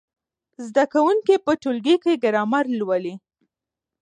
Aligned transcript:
زده 0.65 0.83
کوونکي 0.93 1.35
په 1.45 1.51
ټولګي 1.61 1.95
کې 2.03 2.21
ګرامر 2.23 2.65
لولي. 2.79 3.13